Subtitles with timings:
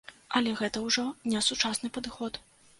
[0.39, 1.05] Але гэта ўжо
[1.35, 2.45] не сучасны падыход.